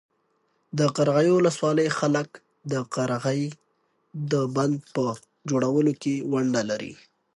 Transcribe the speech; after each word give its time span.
د 0.79 0.81
قرغیو 0.95 1.33
ولسوالۍ 1.39 1.87
خلک 1.99 2.29
د 2.71 2.73
قرغې 2.93 3.43
د 4.31 4.33
بند 4.55 4.75
په 4.93 5.03
جوړولو 5.49 5.93
کې 6.01 6.13
ونډه 6.31 6.61
لري. 6.69 6.93